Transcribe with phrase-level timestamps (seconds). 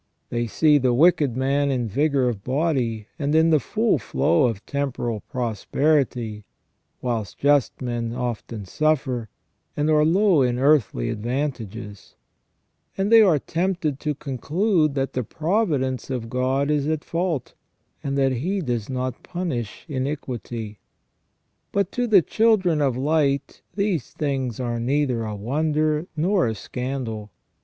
[0.29, 4.65] They see the wicked man in vigour of body, and in the full flow of
[4.65, 6.43] temporal prosperity,
[7.03, 9.29] whilst just men often suffer,
[9.77, 12.15] and are low in earthly advantages;
[12.97, 17.53] and they are tempted to conclude that the providence of God is at fault,
[18.03, 20.79] and that He does not punish iniquity.
[21.71, 27.29] But to the children of light these things are neither a wonder nor a scandal.